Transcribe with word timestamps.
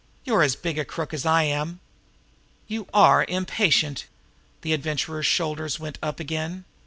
You're 0.25 0.41
as 0.41 0.55
big 0.55 0.79
a 0.79 0.83
crook 0.83 1.13
as 1.13 1.27
I 1.27 1.43
am!" 1.43 1.79
"You 2.65 2.87
are 2.91 3.23
impatient!" 3.29 4.07
The 4.61 4.73
Adventurer's 4.73 5.27
shoulders 5.27 5.79
went 5.79 5.99
up 6.01 6.19
again. 6.19 6.65